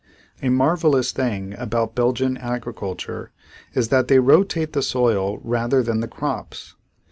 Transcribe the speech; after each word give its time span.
A 0.41 0.49
marvelous 0.49 1.11
thing 1.11 1.53
about 1.59 1.93
Belgian 1.93 2.35
agriculture 2.35 3.31
is 3.75 3.89
that 3.89 4.07
they 4.07 4.17
rotate 4.17 4.73
the 4.73 4.81
soil 4.81 5.37
rather 5.43 5.83
than 5.83 5.99
the 5.99 6.07
crops. 6.07 6.73